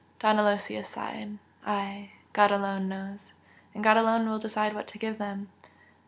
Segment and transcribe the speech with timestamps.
[0.17, 1.37] Don Aloysius sighed.
[1.63, 2.13] "Aye!
[2.33, 3.33] God alone knows!
[3.75, 5.49] And God alone will decide what to give them!"